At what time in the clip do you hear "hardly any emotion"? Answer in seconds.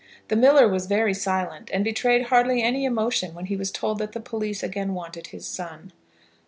2.29-3.35